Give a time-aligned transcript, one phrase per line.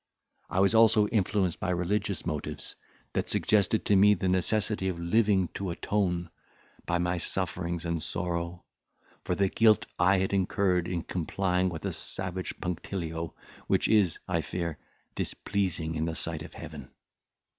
[0.49, 2.75] I was also influenced by religious motives
[3.13, 6.31] that suggested to me the necessity of living to atone,
[6.87, 8.63] by my sufferings and sorrow,
[9.23, 13.35] for the guilt I had incurred in complying with a savage punctilio,
[13.67, 14.79] which is, I fear,
[15.13, 16.89] displeasing in the sight of Heaven.